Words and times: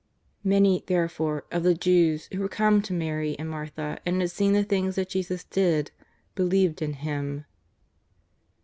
Many, 0.43 0.83
therefore, 0.87 1.45
of 1.51 1.61
the 1.61 1.75
Jews 1.75 2.27
who 2.31 2.39
were 2.39 2.49
come 2.49 2.81
to 2.81 2.91
Mary 2.93 3.37
and 3.37 3.47
Martha, 3.47 3.99
and 4.03 4.19
had 4.19 4.31
seen 4.31 4.53
the 4.53 4.63
things 4.63 4.95
that 4.95 5.09
Jesus 5.09 5.43
did, 5.43 5.91
be 6.33 6.41
lieved 6.41 6.81
in 6.81 6.93
Him. 6.93 7.45